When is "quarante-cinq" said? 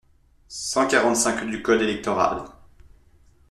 0.87-1.45